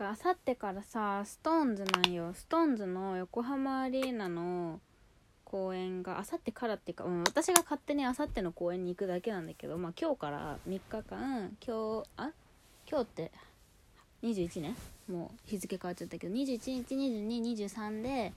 [0.00, 2.32] かあさってからさストーンズなんよ。
[2.32, 4.80] ストーンズの横浜アリーナの
[5.44, 12.30] 公演があさってからっていうか、うん、私が勝手にあさっての公演に行くだけなんだけど、まあ、今日から3日間今日あ
[12.88, 13.32] 今日って
[14.22, 14.74] 21ね。
[15.06, 18.32] もう日付変わっちゃったけど21日2223で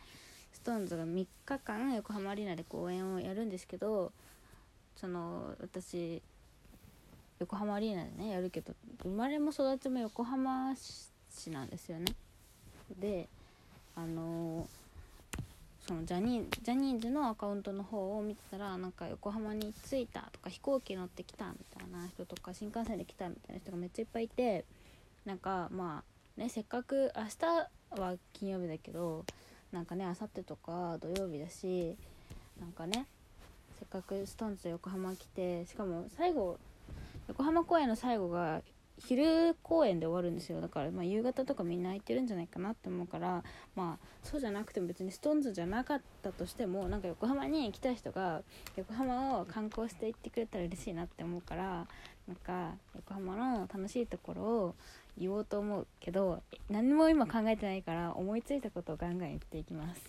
[0.52, 4.12] ストーンズが3日間横浜アリーナで公演をやるんですけど
[4.98, 6.22] その私
[7.40, 8.74] 横浜アリーナでねやるけど
[9.04, 11.13] 生まれも育ちも横浜市
[11.50, 12.06] なんですよね。
[13.00, 13.28] で
[13.96, 14.68] あの
[15.88, 24.64] そのジャニジャニーズのアカウントの方を見てたらなんか横浜に着いたとか飛行機乗ってきたみたいな人とか新幹線で来たみたいな人がめっちゃいっぱいいて
[25.26, 26.04] なんかま
[26.38, 29.26] あねせっかく明日は金曜日だけど
[29.74, 31.98] なんかね明後日とか土曜日だし
[32.60, 33.06] なんかね
[33.78, 36.58] せっかくストーンズ横浜来てしかも最後
[37.28, 38.62] 横浜公演の最後が
[38.98, 40.62] 昼公演で終わるんですよ。
[40.62, 43.44] だからま夕方とかみんな空いてるんじゃないかなって思うから
[43.76, 48.42] まあそうじゃなくても別にストーンズじゃなかったとしてもなんか横浜に来た人が
[48.76, 51.88] 横浜を観光して行ってくれたら嬉しいなって思うから
[52.28, 54.76] なんか横浜の楽しいところを
[55.18, 60.02] 言おうと思うけど何も今考えてないから思いついたことをガンガン言っていきます。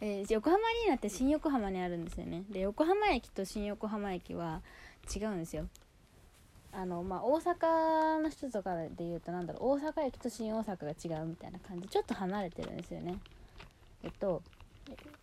[0.00, 2.44] えー、横浜アリーナって新横浜にあるんですよね。
[2.48, 4.62] で横浜駅と新横浜駅は
[5.14, 5.66] 違うんですよ。
[6.72, 13.18] あのまあ大阪の人とかで言うとなんだろう大阪駅と新大阪が違うみたいな感じちょっと離れてるんですよね。
[14.04, 14.42] えっと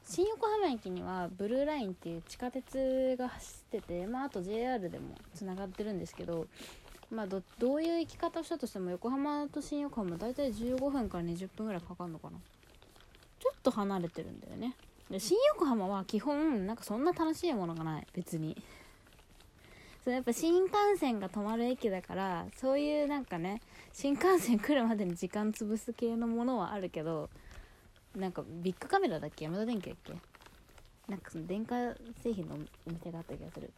[0.04, 3.46] 新横浜駅にはブルーラインっていう地下鉄が走
[3.78, 6.48] ってて、まあ、あと JR でもつながってるんですけど、
[7.12, 12.38] まあど、どういう行き方をしたとしても横浜と新横浜大体15分から20分ぐらいかかるのかな。
[13.40, 14.76] ちょっと離れてるんだよね。
[15.12, 18.56] で新横浜は基本なんかそんな楽しいものがない別に。
[20.08, 27.30] そうやっぱ新幹線が止まる駅だからそういうなんかね新幹線来るまでに時間潰す系のものはあるけど
[28.16, 29.44] なんかビッグカメラだっけ？
[29.44, 30.14] 山田電機だっけ？
[31.10, 31.76] なんかその電化
[32.24, 32.60] 製品のお
[32.90, 33.70] 店があった気がする。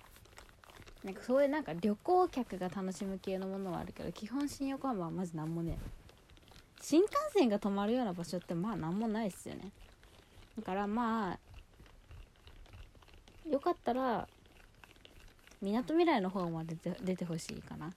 [1.03, 5.79] なんかそういうなんか旅行客が楽しむ系のものはあるけど基本新横浜はまず何もね
[6.79, 9.71] 新幹線が止まるような場所ってまあ何もないっすよね。
[10.59, 11.39] だからまあ
[13.49, 14.27] よかったら
[15.61, 17.91] みなとみらいの方まで出てほしいかな。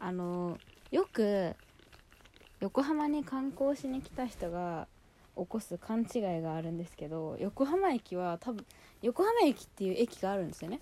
[0.00, 0.58] あの
[0.90, 1.56] よく
[2.60, 4.86] 横浜に観光しに来た人が
[5.36, 8.64] 起こす勘違いがあるんですけど横浜駅は多分
[9.02, 10.80] 横浜駅っていう駅があるんですよね。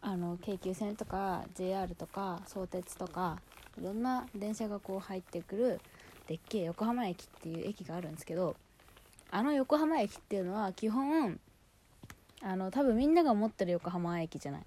[0.00, 3.40] あの京急線とか JR とか相鉄とか
[3.80, 5.80] いろんな電車がこう入ってくる
[6.28, 8.54] でっけえ横浜駅っていう駅があるんですけど
[9.30, 11.40] あの横浜駅っていうのは基本
[12.42, 14.62] あの多分みんなが思ってる横浜駅じゃない。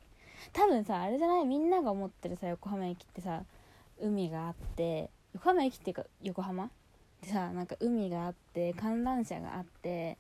[0.54, 1.46] 多分さあれじゃない？
[1.46, 3.44] みんなが思ってるさ横浜駅ってさ
[4.02, 6.70] 海があって横浜駅っていうか横浜？
[7.22, 10.18] でさなんか海があって観覧車があって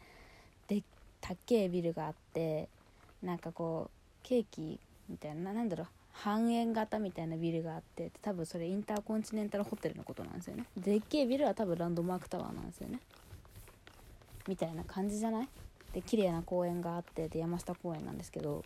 [0.67, 0.83] で
[1.19, 2.69] たっけえビルがあって
[3.23, 3.89] なんかこう
[4.23, 4.79] ケーキ
[5.09, 5.87] みたいななんだろう？
[6.13, 10.65] 半円型みたいなビルがあって多分それインターコンチネンタルホテルのことなんですよね。
[10.77, 12.99] でっけえビルは多分ランドマークタワーなんですよね。
[14.47, 15.47] みたいな感じじゃない？
[15.93, 18.63] で綺麗な公園があってで山下公園なんですけど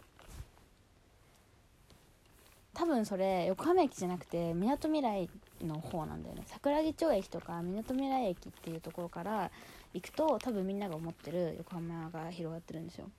[2.76, 5.30] 多分それ横浜駅じゃなくてみなとみらい
[5.62, 6.44] の方なんだよね。
[6.48, 9.50] 桜木町駅とかみなとみらい駅っていうところから
[9.94, 13.10] 行くと多分みんなが思ってる横浜が広がってるんですよ。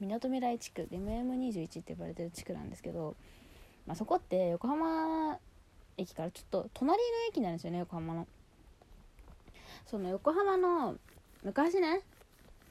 [0.00, 3.16] みなとみらい地区 MM21 って呼ばれてる地区なんですけど、
[3.86, 5.38] まあ、そこって横浜
[5.98, 8.26] 駅からちょっと隣の駅なんですよね横浜の。
[9.86, 10.96] その横浜の
[11.44, 12.00] 昔ね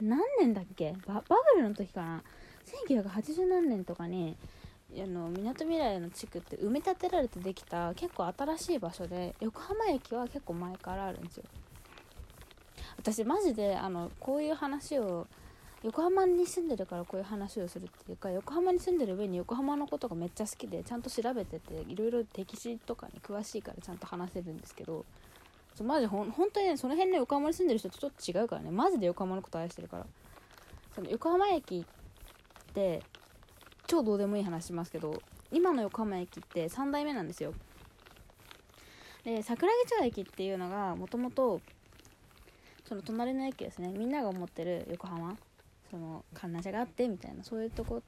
[0.02, 0.94] 何年だっけ？
[1.08, 2.24] バブルの時かな
[2.90, 4.36] ？1980何年とかに
[4.90, 11.44] みなとみらいの地区って埋め立てられてできた結構新しい場所で横浜駅は結構前からあるんですよ。
[12.98, 15.28] 私マジであのこういう話を
[15.84, 25.06] 横浜に住んでるからこういう話をするっていうか横浜に住んでる上に横浜のことがめっちゃ好きでちゃんと調べてていろいろ歴史とかに詳しいからちゃんと話せるんですけど
[25.76, 28.72] そマジほん本当にねその辺の横浜に住んでる人とちょっと違うからね。
[28.72, 30.06] マジで横浜のこと愛してるから。
[30.96, 33.04] その横浜駅って
[33.86, 37.54] 超どうでもいい話しますけど今の横浜駅って3代目なんですよ。
[39.26, 41.60] で桜木町駅っていうのがもともと
[42.88, 43.90] その隣の駅ですね。
[43.90, 45.36] みんなが思ってる横浜。
[45.92, 47.44] その観覧車があってみたいな。
[47.44, 48.02] そういうとこ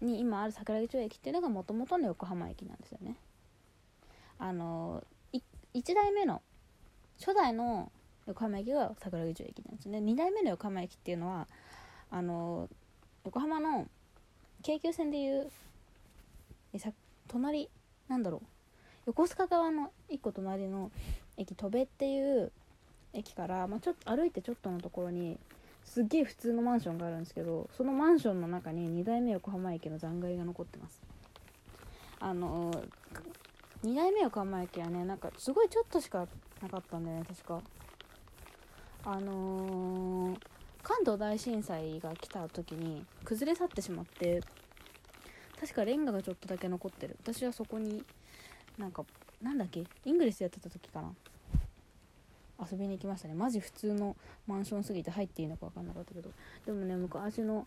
[0.00, 3.16] に今ある桜木町駅っていうのがもともとの横浜駅なんですよね。
[4.38, 5.04] あの
[5.74, 6.42] 1代目の
[7.24, 7.92] 初代の
[8.26, 9.98] 横浜駅が桜木町駅なんですね。
[9.98, 11.46] 2代目の横浜駅っていうのは
[12.10, 12.68] あの
[13.24, 13.86] 横浜の
[14.62, 15.48] 京急線でいう
[16.72, 16.90] えさ
[17.28, 17.70] 隣
[18.08, 18.46] なんだろう。
[19.06, 20.90] 横須賀側の1個隣の
[21.36, 22.50] 駅戸部っていう
[23.12, 25.38] 駅から、まあ、ちょっと歩いてちょっとのところに
[25.84, 31.00] すっげえ普通のマンションがあるんですけどそのマンションの中に2代目横浜駅の残骸が残ってます。
[32.20, 32.72] あの
[33.84, 36.26] 2代目横浜駅はねなんかすごいちょっとしか
[36.62, 37.60] なかったんだよね確か。
[39.04, 40.38] あのー、
[40.84, 44.40] 関東大震災が来た時に崩れ去ってしまって
[45.60, 47.16] 確かレンガがちょっとだけ残ってる。
[47.22, 48.04] 私はそこに
[48.78, 49.04] なんか
[49.40, 51.12] なんだっけイングリスやってた時かな。
[52.70, 53.34] 遊びに行きましたね。
[53.34, 56.30] マジ普通のマンションすぎて入っていいのか分かんなかったけど。
[56.64, 57.66] でもね昔の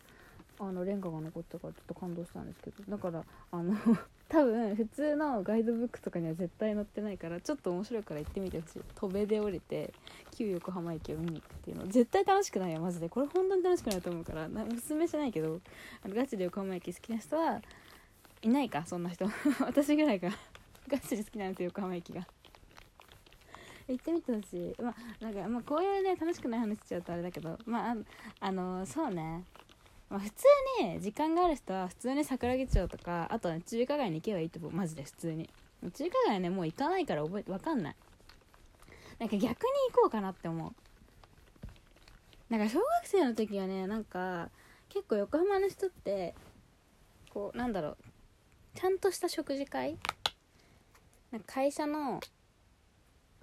[0.58, 3.74] あのレンガが残ったからちょっと感動したんですけどだからあの
[4.28, 8.82] 多分普通のガイドブックとかには絶対載ってないからちょっと面白いから行ってみてほしい。
[8.94, 9.92] 戸辺で降りて
[10.32, 11.86] 旧横浜駅を見に行くっていうの。
[11.86, 13.08] 絶対楽しくないよマジで。
[13.08, 15.60] これ本当に楽しくないと思うからなおすすめしないけど
[16.02, 17.60] あのガチで横浜駅好きな人は
[18.42, 19.26] いないかそんな人。
[19.60, 20.30] 私ぐらいが
[20.88, 22.26] ガチで好きなんですよ横浜駅が。
[23.88, 24.82] 行ってみてほしい。
[24.82, 27.96] まあなんか、まあ、こういうね楽しくない話しちゃうとあれだけどまあ
[28.40, 29.44] あのそうね。
[30.08, 30.44] まあ、普通
[30.82, 34.72] に時間がある人は普通に桜木町とかあとは中華街に行けばいいと思う。
[34.72, 35.50] マジで普通に。
[35.94, 37.96] 中華街ねもう行かないから覚えて分かんない。
[39.18, 39.52] なんか逆に
[39.92, 40.72] 行こうかなって思う。
[42.48, 44.50] なんか小学生の時はねなんか
[44.88, 46.34] 結構横浜の人って
[47.30, 47.96] こうなんだろう。
[48.74, 49.96] ちゃんとした食事会？
[51.32, 52.20] なんか会社の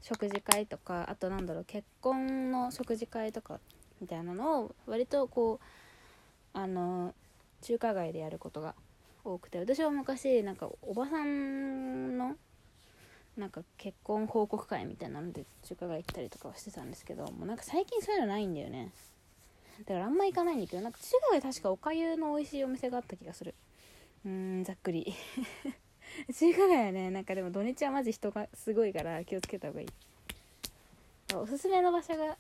[0.01, 3.59] 食事会とかあとなんだろう結婚の食事会とか
[4.00, 5.66] みたいなのを割とこう
[6.53, 7.13] あの
[7.61, 8.75] 中華街でやることが
[9.25, 12.35] 多くて私は昔なんかおばさんの
[13.38, 18.91] なんか結婚報告会みたいなので中華街行ったりとかはしてたんですけどもうなんか最近そういうのないんだよね。
[19.88, 20.89] だからあんま行かないんだけどな。
[20.89, 23.56] んか中華街確かおかゆの美味しいお店があった気がする。
[24.23, 25.11] うーんざっくり。
[26.38, 29.88] 中華街はねなんかでも土日はマジ人がすごいから気をつけた方がいい。
[31.35, 32.38] おすすめの場所が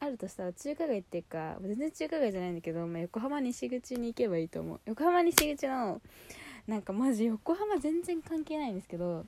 [0.00, 4.80] あるとしたら中華街っていうか全然中華街じゃないんだけど、まあ、横浜西口に行けばいいと思う。
[4.86, 6.00] 横浜西口の
[6.66, 9.26] なんかマジ横浜全然関係ないんですけど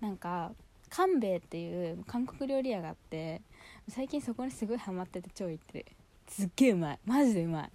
[0.00, 0.52] なんか
[0.88, 3.42] 官兵衛っていう韓国料理屋があって
[3.88, 5.86] 最近そこにすごいハマってて超行ってる。
[6.28, 6.98] すっげえうまい。
[7.04, 7.70] マジでうまい。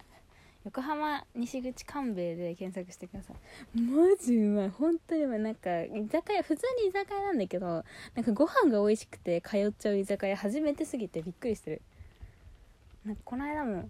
[0.66, 3.80] 横浜西口官兵衛で検索してください。
[3.80, 4.68] マジうまい。
[4.68, 5.38] 本当にうまい。
[5.38, 7.84] なんか居酒屋普通に居酒屋なんだけど
[8.16, 11.82] なんかご飯が美味しくて通っちゃう居酒屋初めてすぎてびっくりしてる。
[13.04, 13.88] なんかこの間も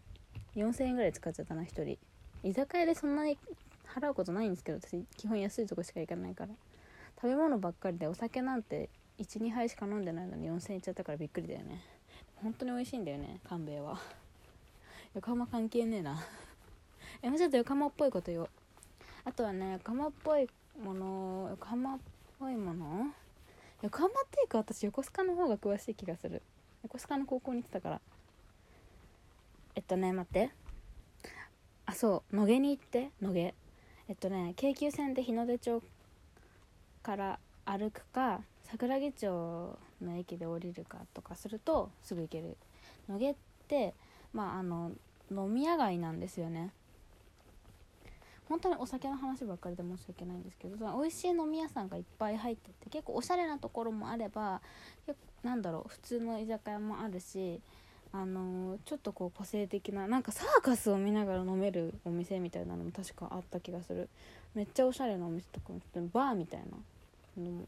[0.54, 1.98] 4000円ぐらい使っちゃったな1人。
[2.42, 3.38] 居酒屋でそんなに
[3.88, 6.52] 払うことないんですけど私基本安いとこしか行かないから。
[7.16, 11.82] 食べ物ばっかりでお酒なんて12杯しか飲んでないのに4000円いっちゃったからびっくりだよね。
[12.42, 13.98] 本当に美味しいんだよね勘兵衛は。
[15.14, 16.22] 横浜関係ねえな。
[17.22, 18.48] えもうちょっと横浜っぽいこと言おう。
[19.24, 20.46] あとはね横浜っぽい
[20.82, 21.98] もの横浜っ
[22.38, 23.06] ぽいもの？
[23.82, 26.42] 横浜っていうか私横須賀の方が詳しい気がする。
[26.82, 28.00] 横須賀の高校に行ってたから。
[29.74, 30.50] えっとね待って。
[31.86, 32.36] あそう。
[32.36, 33.10] 野毛に行って。
[33.20, 33.54] 野毛。
[34.08, 35.82] えっとね京急線で日の出町
[37.02, 39.26] から歩くか桜木町
[40.02, 42.56] の駅で降りるかとかするとすぐ行ける。
[43.08, 43.34] 野毛っ
[43.68, 43.94] て
[44.32, 44.92] まああの
[45.30, 46.70] 飲み屋街なんですよね。
[48.48, 54.60] 本当にお酒の話ばっかりで申し訳ないんですけど美味しい飲み屋さんがいっぱい入ってて結構おしゃれなところもあれば
[55.42, 57.60] なんだろう普通の居酒屋もあるし
[58.12, 64.08] あのー、ちょっとこう個性的ななんかサーカスを見ながら飲めるお店みたいなのも確かあった気がする。
[64.54, 65.80] めっちゃおしゃれなお店とかも
[66.14, 67.66] バーみたいなのも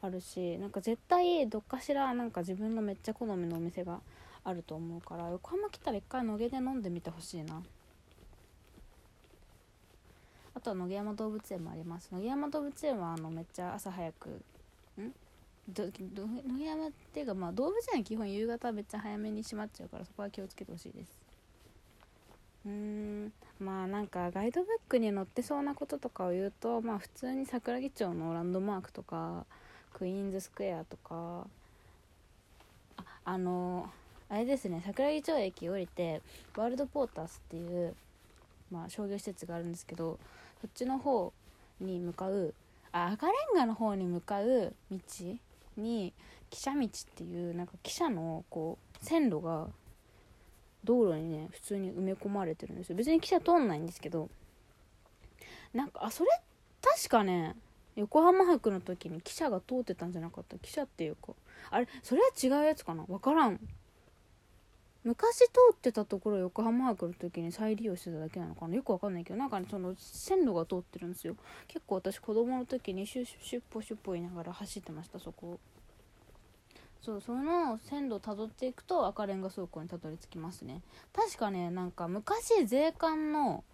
[0.00, 4.00] あるしなんか絶対どっかしらなんか自分のめっちゃ好みのお店が
[4.42, 7.62] あると思うから横浜来たら一回野毛で飲んでみてほしいな。
[10.62, 12.10] とは野毛山動物園もあります。
[12.12, 14.28] 野毛山動物園はあのめっちゃ朝早く。
[15.00, 15.12] ん？
[15.68, 21.12] ど野毛山っていうかまあ動物園は基本夕方めっちゃ早めに閉まっちゃうからそこは気をつけてほしいです。
[22.66, 23.32] うーん。
[23.60, 29.46] まあなんかガイドブックに載ってそうなこととかを言うとまあ普通に桜木町のランドマークとか
[29.92, 31.46] クイーンズスクエアとか
[32.96, 33.88] ああの
[34.28, 36.22] あれですね桜木町駅降りて
[36.56, 37.94] ワールドポータースっていう
[38.72, 40.18] まあ商業施設があるんですけど
[40.62, 41.32] そっちの方
[41.80, 42.54] に向かう
[42.92, 44.98] あ赤レンガの方に向かう道
[45.76, 46.14] に
[46.50, 49.66] 汽車道っていうなんか汽車のこう線路が
[50.84, 52.96] 道路にね普通に埋め込まれてるんですよ。
[52.96, 54.30] 別に汽車通んないんですけど
[55.74, 56.30] なんかあそれ
[56.80, 57.56] 確かね
[57.96, 60.56] 横浜博の時に汽車が通ってたんじゃなかった。
[60.56, 61.32] 汽車っていうか
[61.70, 63.02] あれそれは違うやつかな？
[63.04, 63.58] 分からん。
[65.04, 68.76] 昔通ってたところ横浜アークの時に再利用してただけなのかな？
[68.76, 71.34] よくわかんないけどなんかねその線路が通ってるんですよ。
[71.66, 75.58] 結構私子供の時にシュッシュッポシュッポ言いながら走ってましたそこ
[77.00, 80.82] そうその線路をたどっていくと赤レンガ倉庫にたどり着きますね。
[81.12, 83.64] 確かねなんか昔税関の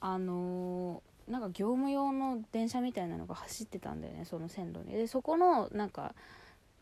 [0.00, 4.92] あのー、なんか業務用の電車みたいなのが走ってたんだよねその線路に。
[4.92, 6.14] でそこのなんか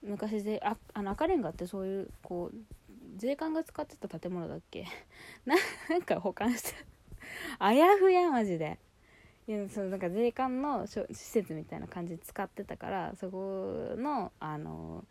[0.03, 2.57] 昔でああの赤レンガってそういうこう
[3.17, 4.87] 税関が使ってた建物だっけ？
[5.47, 5.55] な
[5.99, 6.75] んか保管して
[7.59, 8.79] あやふやマジで。
[9.49, 15.05] いやそのなんか税関の施設みたいな感じで使ってたからそこのあの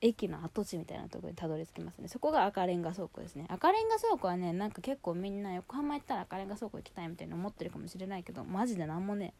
[0.00, 2.08] 駅の跡地みたいなとこにたどり着きますね。
[2.08, 3.46] そこが赤レンガ倉庫ですね。
[3.48, 9.32] 赤レンガ倉庫はねなんか結構みんな横浜行ったら赤レンガ倉庫行きたいみたいに思ってるかもしれないけどマジで何もね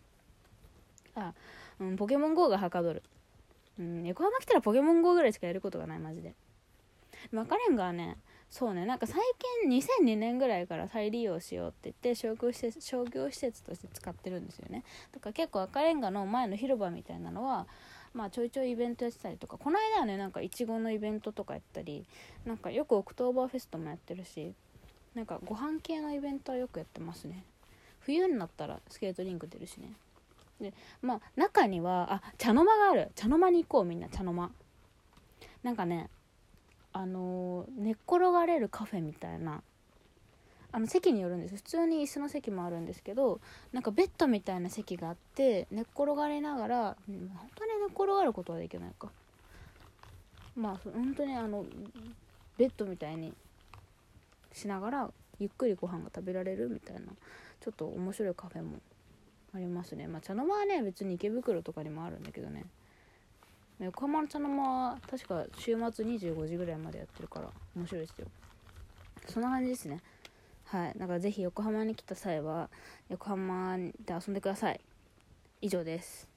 [1.16, 1.34] あ、
[1.80, 3.02] うん、ポケモン GO がはかどる、
[3.78, 6.34] うん、横浜来たらポケモン GO ぐらいしかやることがないマジで。
[7.32, 8.16] 赤レンガはね。
[8.50, 8.86] そうね。
[8.86, 9.20] なんか最
[9.60, 14.84] 近2002年ぐらいから再利用しようって言って商業施設商業施設として使ってるんですよね。
[15.12, 17.66] だから結構赤レンガの前の広場みたいなのは
[18.12, 22.06] まあちょいちょいイベントやってたりとかこの間はねなんかいちごのイベントとかやったり
[22.46, 24.54] なんかよくオクトーバーフェストもやってるし
[25.16, 27.44] なんかご飯系のイベントはよくやってますね。
[28.00, 29.92] 冬になったらスケートリンク出るしね。
[30.60, 33.10] でまあ中にはあ茶の間がある。
[33.16, 34.08] 茶の間に行こうみんな。
[34.08, 34.50] 茶の間。
[35.64, 36.08] なんかね
[36.94, 39.62] あの寝っ転がれるカフェみたいな。
[40.72, 43.40] あの席によるんです普通に椅子の席もあるんですけど
[43.72, 49.08] なんかベッドみたいな席があって寝っ転がりながら、うん、本当に寝っ転がることはできないか。
[50.56, 51.64] まあ本当にあの
[52.58, 53.32] ベッドみたいに
[54.52, 57.02] しながらゆっくりご飯が食べられるみたいな
[57.60, 58.78] ちょっと面白いカフェも
[59.54, 60.08] ありますね。
[60.08, 62.64] まあ茶の間はね別に池袋とかにもあるんだけどね。
[63.80, 68.26] 横浜の茶の間は確か週末25時ぐらいまでやってるから面白いですよ。
[69.26, 70.00] そんな感じですね。
[70.66, 70.98] はい。
[70.98, 72.70] だからぜひ横浜に来た際は
[73.08, 74.80] 横浜で遊んでください。
[75.60, 76.33] 以上です。